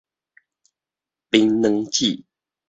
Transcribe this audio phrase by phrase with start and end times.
[1.29, 2.23] 檳榔子